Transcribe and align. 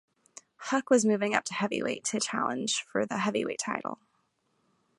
Huck 0.55 0.89
was 0.89 1.05
moving 1.05 1.35
up 1.35 1.43
to 1.43 1.53
heavyweight 1.53 2.03
to 2.05 2.19
challenge 2.19 2.83
for 2.91 3.05
the 3.05 3.19
heavyweight 3.19 3.59
title. 3.59 3.99